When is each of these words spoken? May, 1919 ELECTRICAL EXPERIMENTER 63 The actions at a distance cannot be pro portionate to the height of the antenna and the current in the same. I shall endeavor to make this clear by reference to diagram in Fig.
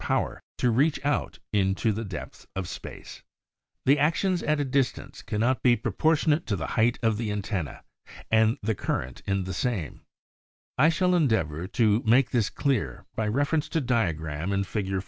May, 0.09 0.15
1919 0.15 1.05
ELECTRICAL 1.53 2.53
EXPERIMENTER 2.55 3.03
63 3.03 3.21
The 3.85 3.99
actions 3.99 4.41
at 4.41 4.59
a 4.59 4.65
distance 4.65 5.21
cannot 5.21 5.61
be 5.61 5.75
pro 5.75 5.91
portionate 5.91 6.45
to 6.47 6.55
the 6.55 6.65
height 6.73 6.97
of 7.03 7.17
the 7.17 7.31
antenna 7.31 7.83
and 8.31 8.57
the 8.63 8.73
current 8.73 9.21
in 9.27 9.43
the 9.43 9.53
same. 9.53 10.01
I 10.79 10.89
shall 10.89 11.13
endeavor 11.13 11.67
to 11.67 12.01
make 12.03 12.31
this 12.31 12.49
clear 12.49 13.05
by 13.15 13.27
reference 13.27 13.69
to 13.69 13.79
diagram 13.79 14.51
in 14.51 14.63
Fig. 14.63 14.91